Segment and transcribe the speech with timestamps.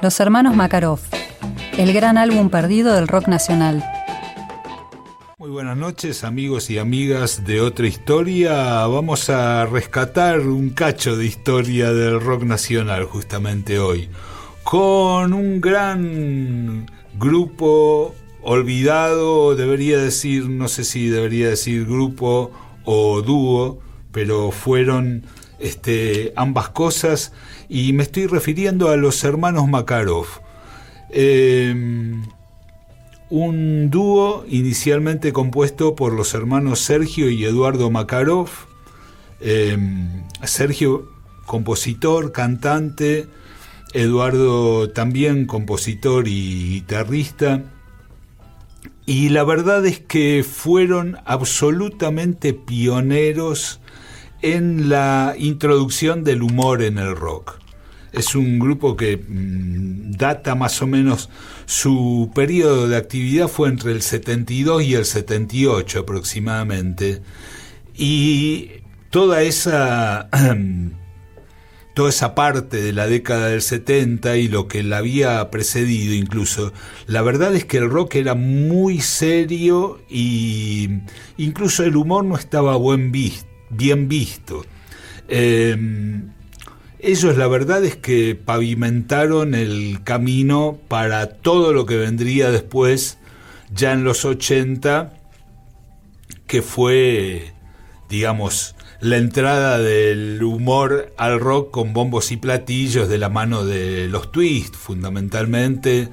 [0.00, 1.00] Los hermanos Makarov,
[1.76, 3.84] el gran álbum perdido del rock nacional.
[5.38, 8.86] Muy buenas noches amigos y amigas de otra historia.
[8.86, 14.08] Vamos a rescatar un cacho de historia del rock nacional justamente hoy.
[14.62, 16.86] Con un gran
[17.18, 22.52] grupo olvidado, debería decir, no sé si debería decir grupo
[22.84, 23.80] o dúo,
[24.12, 25.24] pero fueron
[25.58, 27.32] este, ambas cosas
[27.68, 30.26] y me estoy refiriendo a los hermanos Makarov.
[31.10, 32.22] Em,
[33.30, 38.48] un dúo inicialmente compuesto por los hermanos Sergio y Eduardo Makarov.
[39.40, 41.10] Em, Sergio,
[41.46, 43.26] compositor, cantante,
[43.94, 47.64] Eduardo también compositor y guitarrista.
[49.06, 53.80] Y la verdad es que fueron absolutamente pioneros
[54.42, 57.58] en la introducción del humor en el rock.
[58.12, 61.28] Es un grupo que mm, data más o menos,
[61.66, 67.20] su periodo de actividad fue entre el 72 y el 78 aproximadamente.
[67.94, 68.70] Y
[69.10, 70.30] toda esa,
[71.94, 76.72] toda esa parte de la década del 70 y lo que la había precedido incluso,
[77.06, 80.88] la verdad es que el rock era muy serio y
[81.36, 84.64] incluso el humor no estaba buen visto bien visto.
[85.28, 86.30] Em,
[87.00, 93.18] ellos la verdad es que pavimentaron el camino para todo lo que vendría después,
[93.72, 95.14] ya en los 80,
[96.46, 97.52] que fue,
[98.08, 104.08] digamos, la entrada del humor al rock con bombos y platillos de la mano de
[104.08, 106.08] los twists, fundamentalmente.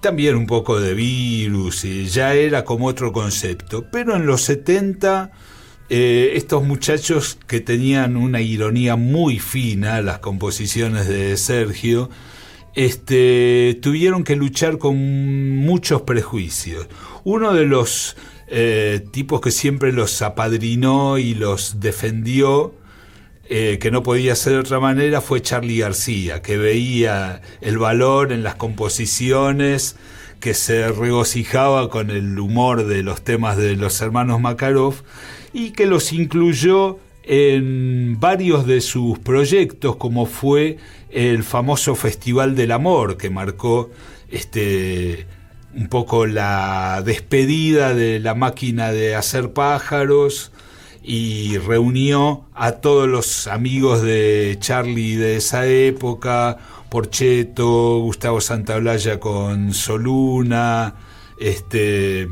[0.00, 3.86] También un poco de virus, y ya era como otro concepto.
[3.92, 5.30] Pero en los 70
[5.94, 12.08] eh, estos muchachos que tenían una ironía muy fina, las composiciones de Sergio,
[12.74, 14.96] este, tuvieron que luchar con
[15.58, 16.86] muchos prejuicios.
[17.24, 22.74] Uno de los eh, tipos que siempre los apadrinó y los defendió,
[23.50, 28.32] eh, que no podía ser de otra manera, fue Charlie García, que veía el valor
[28.32, 29.96] en las composiciones,
[30.42, 34.96] que se regocijaba con el humor de los temas de los hermanos Makarov
[35.52, 40.78] y que los incluyó en varios de sus proyectos, como fue
[41.10, 43.90] el famoso Festival del Amor, que marcó
[44.30, 45.28] este
[45.76, 50.50] un poco la despedida de la máquina de hacer pájaros
[51.04, 56.58] y reunió a todos los amigos de Charlie de esa época,
[56.92, 60.94] Porcheto, Gustavo Santaolalla con Soluna,
[61.40, 62.28] este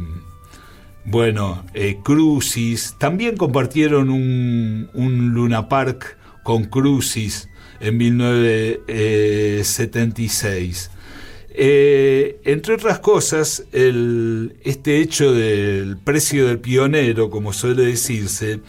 [1.07, 7.49] bueno, eh, Crucis, también compartieron un, un Luna Park con Crucis
[7.81, 10.91] en 1976.
[11.55, 18.61] Eh, entre otras cosas, este hecho del precio del pionero, como suele decirse,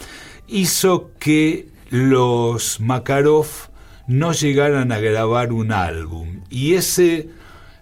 [0.48, 3.71] hizo que los Makarov
[4.12, 6.42] no llegaran a grabar un álbum.
[6.50, 7.30] Y ese,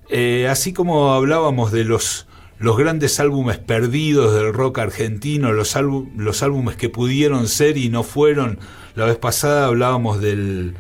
[0.10, 2.28] eh, así como hablábamos de los
[2.60, 5.78] los grandes álbumes perdidos del rock argentino, los,
[6.18, 8.60] los álbumes que pudieron ser y no fueron.
[8.96, 10.76] La vez pasada hablábamos del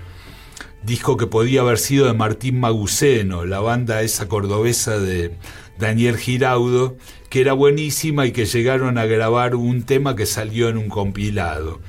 [0.83, 5.37] disco que podía haber sido de Martín Maguceno, la banda esa cordobesa de
[5.77, 6.97] Daniel Giraudo,
[7.29, 11.79] que era buenísima y que llegaron a grabar un tema que salió en un compilado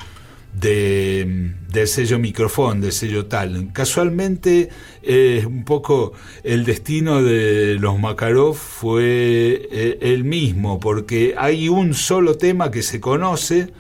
[0.61, 3.73] de, del sello micrófono, del sello tal.
[3.73, 4.69] Casualmente,
[5.03, 6.13] eh, un poco
[6.45, 12.83] el destino de los Makarov fue eh, el mismo, porque hay un solo tema que
[12.83, 13.73] se conoce,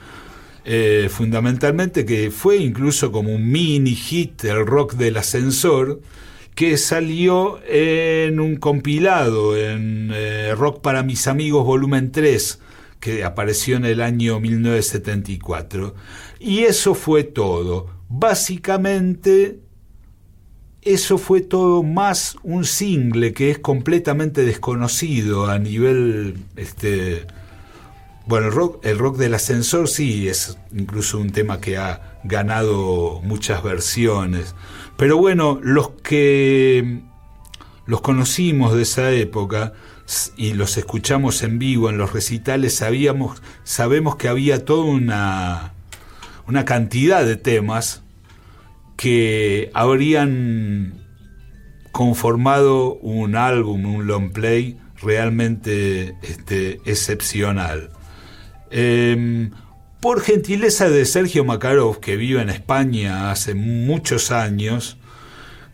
[0.64, 6.00] eh, fundamentalmente, que fue incluso como un mini hit, el rock del ascensor,
[6.54, 10.12] que salió en un compilado, en
[10.56, 12.60] Rock para mis amigos, volumen 3,
[13.00, 15.94] que apareció en el año 1974.
[16.38, 17.88] Y eso fue todo.
[18.08, 19.60] Básicamente,
[20.82, 27.26] eso fue todo más un single que es completamente desconocido a nivel este
[28.26, 33.20] bueno el rock el rock del ascensor sí es incluso un tema que ha ganado
[33.22, 34.54] muchas versiones
[34.96, 37.02] pero bueno los que
[37.84, 39.74] los conocimos de esa época
[40.36, 45.72] y los escuchamos en vivo en los recitales sabíamos sabemos que había toda una
[46.46, 48.02] una cantidad de temas
[48.96, 51.00] que habrían
[51.92, 57.90] conformado un álbum, un long play realmente este, excepcional.
[58.70, 59.52] Em,
[60.00, 64.98] por gentileza de Sergio Makarov, que vive en España hace muchos años,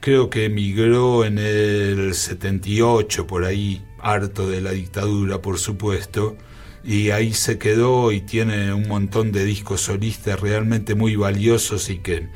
[0.01, 6.37] creo que emigró en el 78 por ahí, harto de la dictadura, por supuesto,
[6.85, 11.99] y ahí se quedó y tiene un montón de discos solistas realmente muy valiosos y
[11.99, 12.29] que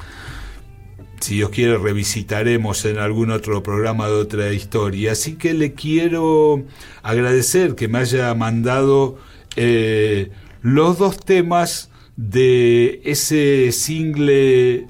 [1.20, 5.12] si Dios quiere revisitaremos en algún otro programa de otra historia.
[5.12, 6.64] Así que le quiero
[7.02, 9.18] agradecer que me haya mandado
[9.54, 10.30] eh,
[10.62, 14.88] los dos temas de ese single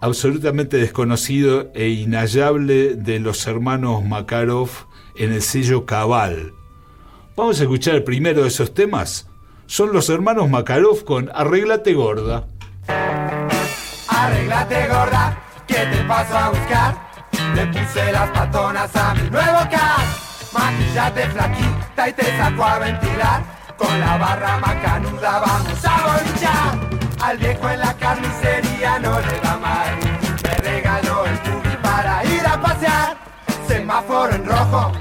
[0.00, 4.87] absolutamente desconocido e inhallable de los hermanos Makarov
[5.18, 6.54] en el sello Cabal.
[7.36, 9.28] Vamos a escuchar el primero de esos temas.
[9.66, 12.46] Son los hermanos Makarov con Arreglate gorda.
[14.08, 17.08] Arreglate gorda, que te paso a buscar.
[17.54, 20.04] Le puse las patonas a mi nuevo car.
[20.52, 23.42] Maquillate flaquita y te saco a ventilar.
[23.76, 26.88] Con la barra macanuda vamos a bolichar.
[27.20, 29.98] Al viejo en la carnicería no le da mal.
[30.42, 33.16] Me regaló el tubi para ir a pasear.
[33.68, 34.92] Semáforo en rojo,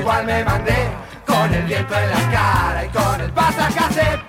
[0.00, 0.88] igual me mandé.
[1.26, 4.20] Con el viento en la cara y con el pasacassette.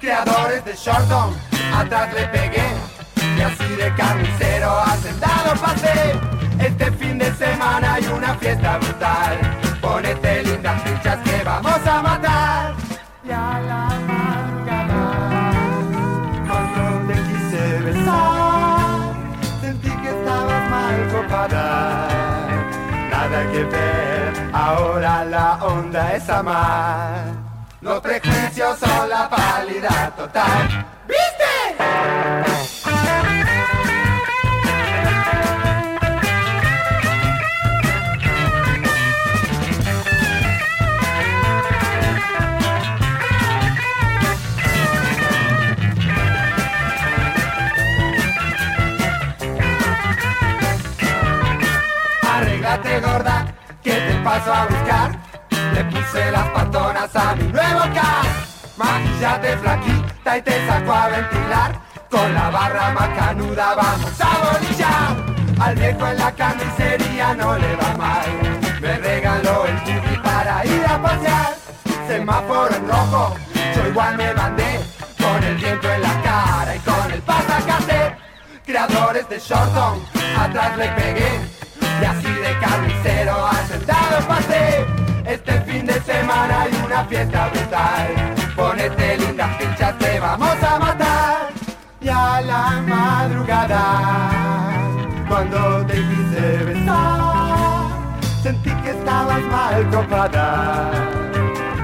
[0.00, 1.34] Creadores de Shorton,
[1.74, 2.68] atrás le pegué.
[3.36, 6.14] Y así de carnicero hacendado pasé.
[6.58, 9.69] Este fin de semana hay una fiesta brutal.
[26.14, 27.24] Es amar.
[27.80, 30.86] Los prejuicios son la pálida total.
[31.06, 31.76] ¿Viste?
[52.22, 53.46] Arréglate gorda,
[53.82, 55.19] que te paso a buscar.
[55.84, 58.26] Puse las patonas a mi nuevo car.
[58.76, 61.80] Maquillate flaquita y te saco a ventilar.
[62.10, 65.16] Con la barra macanuda vamos a bolillar.
[65.58, 68.26] Al viejo en la carnicería no le va mal.
[68.82, 71.54] Me regaló el tubi para ir a pasear.
[72.06, 73.36] Semáforo en rojo,
[73.74, 74.80] yo igual me mandé.
[75.18, 78.18] Con el viento en la cara y con el pasacassette.
[78.66, 80.02] Creadores de Shorton,
[80.38, 81.40] atrás le pegué.
[82.02, 85.09] Y así de carnicero al sentado pasé.
[85.26, 88.34] Este fin de semana hay una fiesta brutal.
[88.56, 91.48] Ponete lindas fichas, te vamos a matar.
[92.00, 94.70] Y a la madrugada,
[95.28, 97.90] cuando te quise besar,
[98.42, 100.90] sentí que estabas mal copada.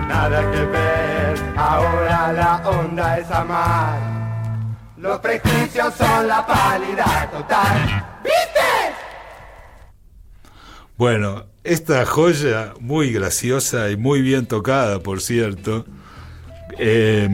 [0.09, 3.99] Nada que ver, ahora la onda es amar.
[4.97, 8.05] Los prejuicios son la pálida total.
[8.25, 8.95] ¿Viste?
[10.97, 15.85] Bueno, esta joya muy graciosa y muy bien tocada, por cierto.
[16.79, 17.29] Eh,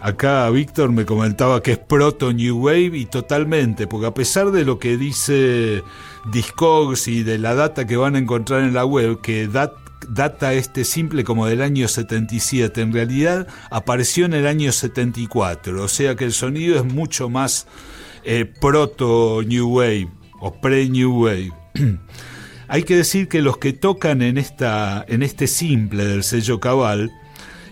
[0.00, 4.64] acá Víctor me comentaba que es proto New Wave y totalmente, porque a pesar de
[4.64, 5.82] lo que dice
[6.30, 9.72] Discogs y de la data que van a encontrar en la web, que dat,
[10.08, 15.88] data este simple como del año 77, en realidad apareció en el año 74, o
[15.88, 17.66] sea que el sonido es mucho más
[18.24, 20.08] eh, proto New Wave
[20.40, 21.52] o pre New Wave.
[22.68, 27.10] Hay que decir que los que tocan en, esta, en este simple del sello Cabal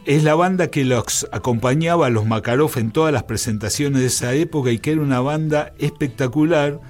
[0.07, 4.33] es la banda que los acompañaba a los Makarov en todas las presentaciones de esa
[4.33, 6.81] época y que era una banda espectacular,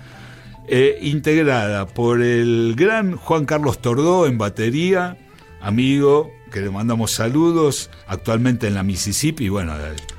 [0.68, 5.16] eh, integrada por el gran Juan Carlos Tordó en batería,
[5.60, 9.75] amigo, que le mandamos saludos, actualmente en la Mississippi, bueno,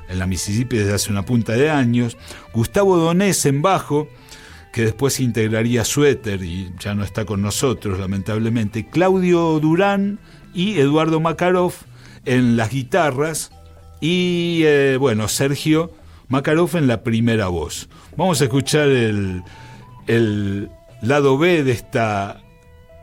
[0.08, 2.18] en la Mississippi desde hace una punta de años,
[2.52, 4.08] Gustavo Donés en bajo,
[4.72, 10.18] que después integraría Suéter y ya no está con nosotros, lamentablemente, Claudio Durán
[10.54, 11.72] y Eduardo Makarov
[12.24, 13.52] en las guitarras
[14.00, 15.92] y, eh, bueno, Sergio
[16.28, 17.88] Makarov en la primera voz.
[18.16, 19.42] Vamos a escuchar el,
[20.06, 20.70] el
[21.02, 22.42] lado B de esta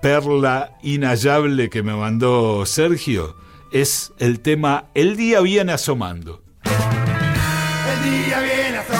[0.02, 3.36] perla inhallable que me mandó Sergio.
[3.72, 6.44] Es el tema El día viene asomando.
[6.64, 8.95] El día viene asomando.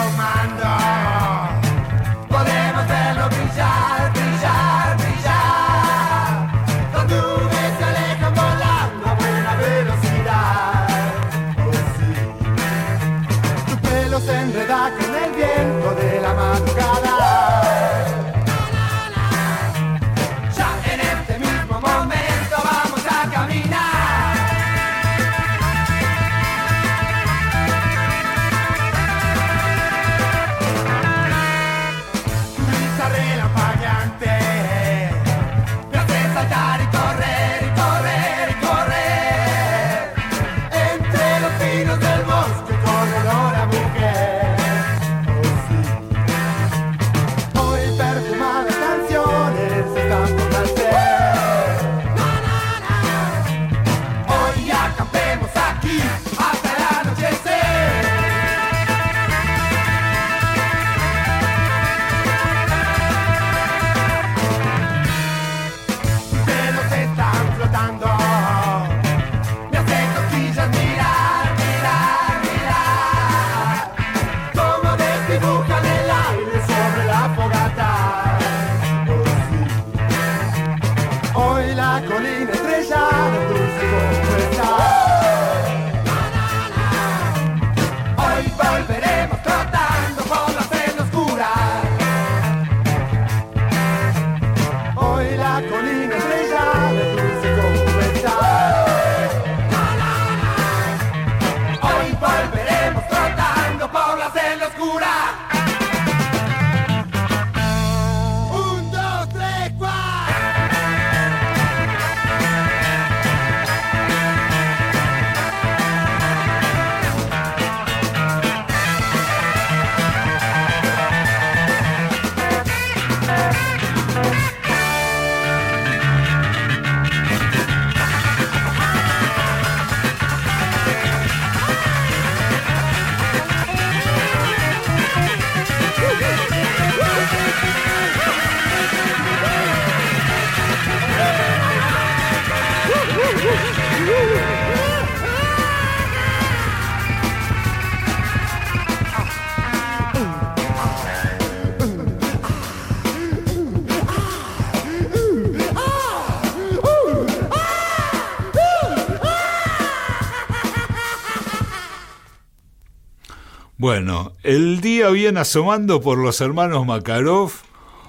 [163.96, 167.54] Bueno, el día viene asomando por los hermanos Makarov.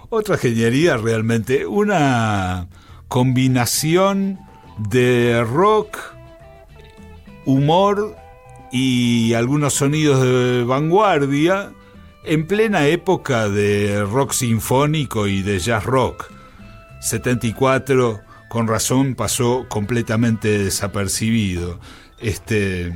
[0.08, 1.64] Otra genialidad realmente.
[1.64, 2.66] Una
[3.06, 4.40] combinación
[4.78, 5.96] de rock,
[7.44, 8.16] humor
[8.72, 11.70] y algunos sonidos de vanguardia
[12.24, 16.32] en plena época de rock sinfónico y de jazz rock.
[17.00, 21.78] 74, con razón, pasó completamente desapercibido.
[22.18, 22.92] Este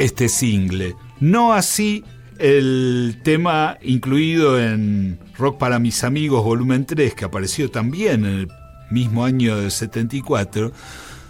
[0.00, 0.96] este single.
[1.20, 2.04] No así
[2.38, 8.48] el tema incluido en Rock para mis amigos volumen 3, que apareció también en el
[8.90, 10.72] mismo año del 74,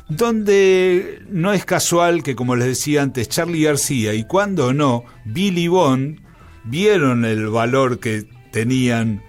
[0.09, 5.69] donde no es casual que, como les decía antes, Charlie García y cuando no, Billy
[5.69, 6.21] Bond
[6.65, 9.23] vieron el valor que tenían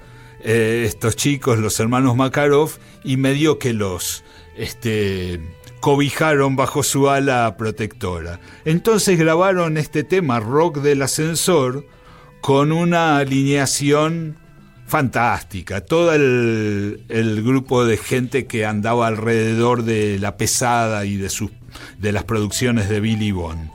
[0.43, 2.71] eh, estos chicos, los hermanos Makarov,
[3.03, 4.24] y medio que los
[4.55, 5.39] este,
[5.81, 8.39] cobijaron bajo su ala protectora.
[8.63, 11.85] Entonces grabaron este tema, Rock del Ascensor,
[12.39, 14.38] con una alineación
[14.88, 15.81] fantástica.
[15.81, 21.51] Todo el, grupo de gente que andaba alrededor de la pesada y de, sus,
[21.97, 23.71] de las producciones de Billy Bond.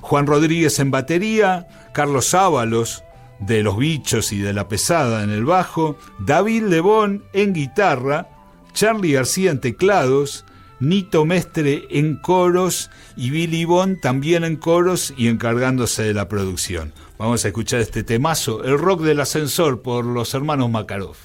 [0.00, 3.04] Juan Rodríguez en batería, Carlos Ábalos
[3.38, 8.28] de Los Bichos y de la Pesada en el bajo, David Lebón en guitarra,
[8.72, 10.44] Charlie García en teclados,
[10.80, 16.92] Nito Mestre en coros y Billy Bond también en coros y encargándose de la producción.
[17.18, 21.16] Vamos a escuchar este temazo, el rock del ascensor por los hermanos Makarov.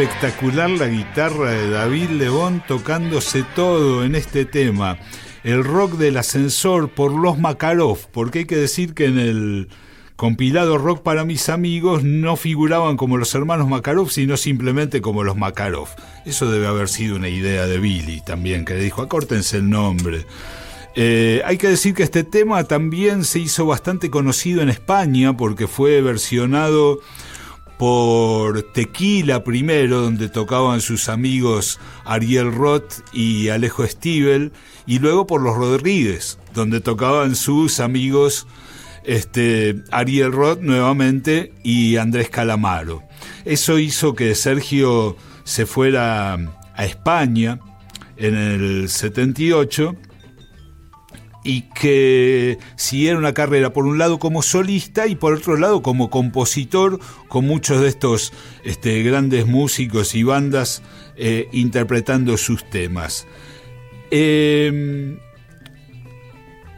[0.00, 4.96] Espectacular la guitarra de David Lebón tocándose todo en este tema.
[5.42, 9.68] El rock del ascensor por los Makarov, porque hay que decir que en el
[10.14, 15.36] compilado Rock para mis amigos no figuraban como los hermanos Makarov, sino simplemente como los
[15.36, 15.88] Makarov.
[16.24, 20.26] Eso debe haber sido una idea de Billy también, que le dijo, acórtense el nombre.
[20.94, 25.66] Eh, hay que decir que este tema también se hizo bastante conocido en España porque
[25.66, 27.00] fue versionado
[27.78, 34.52] por Tequila primero, donde tocaban sus amigos Ariel Roth y Alejo Stivel,
[34.86, 38.46] y luego por Los Rodríguez, donde tocaban sus amigos
[39.04, 43.02] este, Ariel Roth nuevamente y Andrés Calamaro.
[43.44, 46.34] Eso hizo que Sergio se fuera
[46.74, 47.60] a España
[48.16, 49.96] en el 78
[51.44, 56.10] y que siguiera una carrera por un lado como solista y por otro lado como
[56.10, 56.98] compositor
[57.28, 58.32] con muchos de estos
[58.64, 60.82] este, grandes músicos y bandas
[61.16, 63.26] eh, interpretando sus temas.
[64.10, 65.18] Em,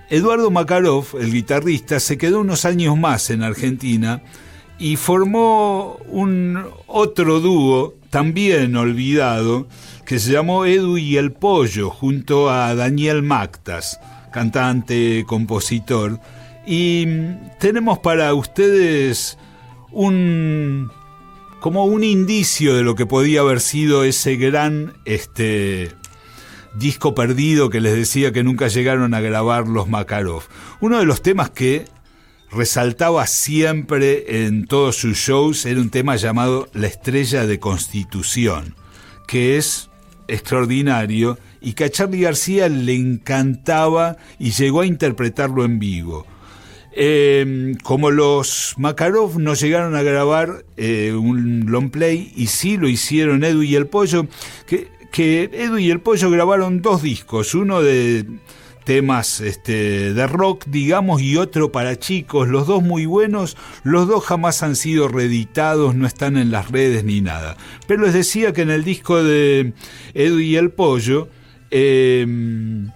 [0.08, 4.22] Eduardo Makarov, el guitarrista, se quedó unos años más en Argentina
[4.78, 9.68] y formó un otro dúo también olvidado
[10.04, 16.20] que se llamó Edu y el Pollo junto a Daniel Mactas cantante, compositor.
[16.66, 17.06] Y
[17.58, 19.38] tenemos para ustedes
[19.90, 20.90] un
[21.60, 25.90] como un indicio de lo que podía haber sido ese gran este
[26.74, 30.44] disco perdido que les decía que nunca llegaron a grabar los Makarov.
[30.80, 31.84] Uno de los temas que
[32.50, 38.74] resaltaba siempre en todos sus shows era un tema llamado La estrella de Constitución,
[39.26, 39.89] que es
[40.30, 46.26] extraordinario y que a Charlie García le encantaba y llegó a interpretarlo en vivo.
[46.92, 52.88] Eh, como los Makarov no llegaron a grabar eh, un long play y sí lo
[52.88, 54.26] hicieron Edu y el Pollo,
[54.66, 58.26] que, que Edu y el Pollo grabaron dos discos, uno de
[58.84, 64.24] temas este, de rock, digamos, y otro para chicos, los dos muy buenos, los dos
[64.24, 67.56] jamás han sido reeditados, no están en las redes ni nada.
[67.86, 69.72] Pero les decía que en el disco de
[70.14, 71.28] Edu y el Pollo,
[71.70, 72.90] Em,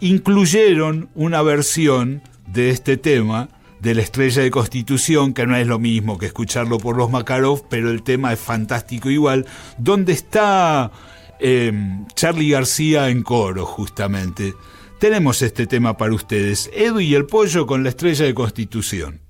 [0.00, 5.78] incluyeron una versión de este tema de la estrella de Constitución, que no es lo
[5.78, 9.44] mismo que escucharlo por los Makarov, pero el tema es fantástico igual,
[9.76, 10.90] donde está
[11.38, 14.54] em, Charlie García en coro, justamente.
[14.98, 19.23] Tenemos este tema para ustedes, Edu y el Pollo con la estrella de Constitución.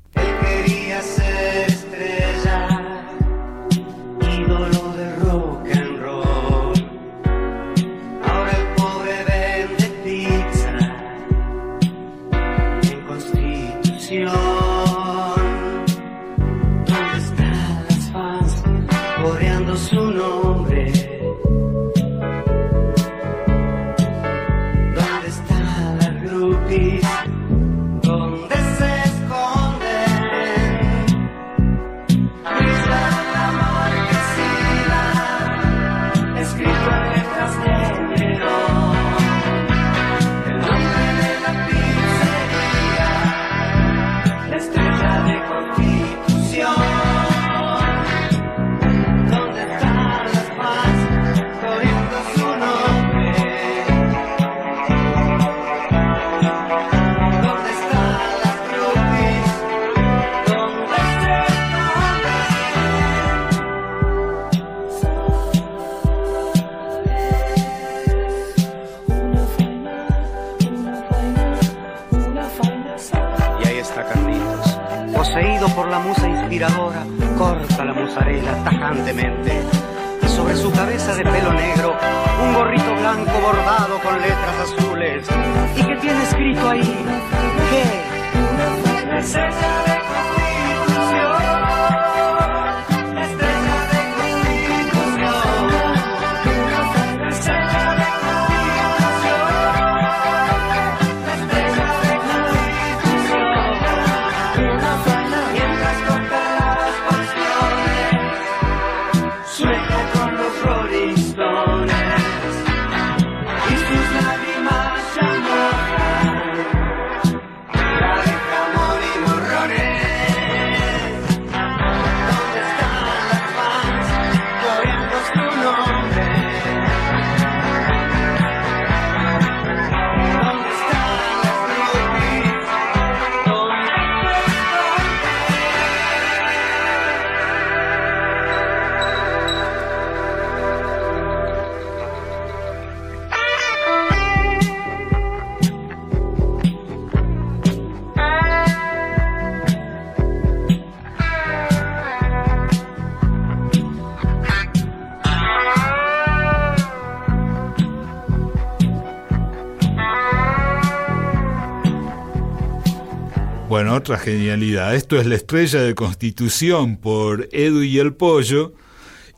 [164.05, 164.95] Otra genialidad.
[164.95, 168.75] Esto es La Estrella de Constitución por Edu y el Pollo.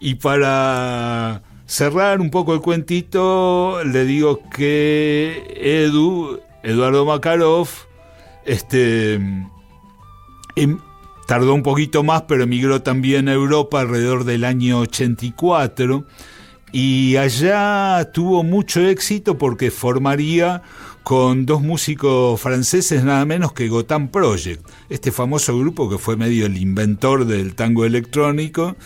[0.00, 7.68] Y para cerrar un poco el cuentito, le digo que Edu, Eduardo Makarov,
[8.44, 9.14] este,
[10.56, 10.78] em,
[11.28, 16.04] tardó un poquito más, pero emigró también a Europa alrededor del año 84
[16.72, 20.62] y allá tuvo mucho éxito porque formaría
[21.06, 26.46] con dos músicos franceses nada menos que Gotham Project, este famoso grupo que fue medio
[26.46, 28.76] el inventor del tango electrónico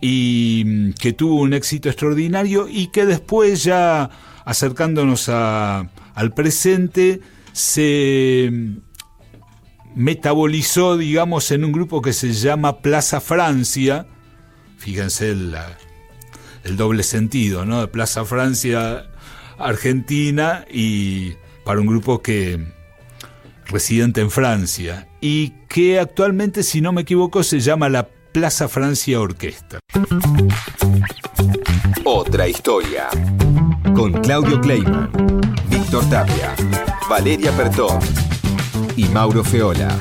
[0.00, 4.08] y mm, que tuvo un éxito extraordinario y que después ya
[4.46, 7.20] acercándonos al presente
[7.52, 8.76] se mm,
[9.96, 14.06] metabolizó digamos en un grupo que se llama Plaza Francia,
[14.78, 15.54] fíjense el,
[16.64, 17.86] el doble sentido, ¿no?
[17.88, 19.10] Plaza Francia
[19.58, 22.58] Argentina y para un grupo que
[23.66, 29.20] residente en Francia y que actualmente, si no me equivoco, se llama la Plaza Francia
[29.20, 29.80] Orquesta.
[32.04, 33.08] Otra historia.
[33.94, 35.10] Con Claudio Kleiman,
[35.68, 36.54] Víctor Tapia,
[37.08, 37.98] Valeria Pertón
[38.96, 40.00] y Mauro Feola.